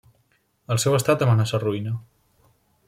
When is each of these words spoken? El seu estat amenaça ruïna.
El 0.75 0.81
seu 0.83 0.97
estat 1.01 1.27
amenaça 1.27 1.61
ruïna. 1.67 1.95